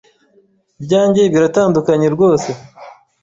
[0.79, 2.49] Ibyanjye biratandukanye rwose.